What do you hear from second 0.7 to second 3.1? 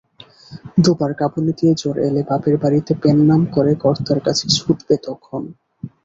দুবার কাপুনি দিয়ে জ্বর এলে বাপের বাড়িতে